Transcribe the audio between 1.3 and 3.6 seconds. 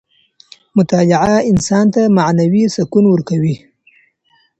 انسان ته معنوي سکون ورکوي.